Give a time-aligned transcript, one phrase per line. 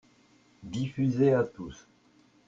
[0.63, 1.87] Diffuser à tous.